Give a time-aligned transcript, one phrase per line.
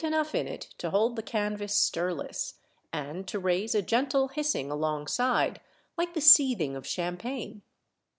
[0.03, 2.55] enough in it to hold the canvas stirless,
[2.91, 5.61] and to raise a gentle hissing alongside
[5.95, 7.61] like the seething of champagne.